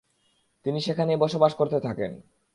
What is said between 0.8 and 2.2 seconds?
সেখানেই বসবাস করতে থাকেন।